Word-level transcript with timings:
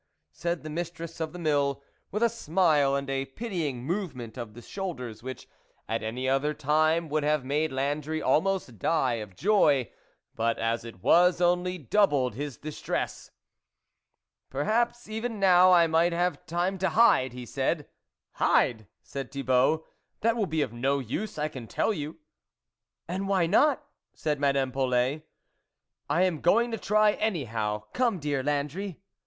"said 0.31 0.63
the 0.63 0.69
mistress 0.71 1.19
of 1.19 1.31
the 1.31 1.37
mill, 1.37 1.83
with 2.09 2.23
a 2.23 2.27
smile 2.29 2.95
and 2.95 3.07
a 3.07 3.23
pitying 3.25 3.83
movement 3.83 4.35
of 4.35 4.55
the 4.55 4.61
shoulders, 4.63 5.21
which, 5.21 5.47
at 5.87 6.01
any 6.01 6.27
other 6.27 6.55
time, 6.55 7.07
would 7.07 7.21
have 7.21 7.45
made 7.45 7.71
Landry 7.71 8.19
almost 8.19 8.79
die 8.79 9.21
of 9.21 9.35
joy, 9.35 9.91
but, 10.33 10.57
as 10.57 10.83
it 10.83 11.03
was, 11.03 11.39
only 11.39 11.77
doubled 11.77 12.33
his 12.33 12.57
dis 12.57 12.81
tress." 12.81 13.29
Perhaps 14.49 15.07
even 15.07 15.39
now 15.39 15.71
I 15.71 15.85
might 15.85 16.13
have 16.13 16.47
time 16.47 16.79
to 16.79 16.89
hide," 16.89 17.33
he 17.33 17.45
said." 17.45 17.87
Hide!" 18.43 18.87
said 19.03 19.31
Thibault," 19.31 19.85
that 20.21 20.35
will 20.35 20.47
be 20.47 20.63
of 20.63 20.73
no 20.73 20.97
use, 20.97 21.37
I 21.37 21.47
can 21.47 21.67
tell 21.67 21.93
you."" 21.93 22.17
And 23.07 23.27
why 23.27 23.45
not?" 23.45 23.85
said 24.15 24.39
Madame 24.39 24.71
Polet," 24.71 25.25
I 26.09 26.23
am 26.23 26.41
going 26.41 26.71
to 26.71 26.79
try, 26.79 27.11
anyhow. 27.11 27.83
Come, 27.93 28.17
dear 28.17 28.41
Landry." 28.41 28.99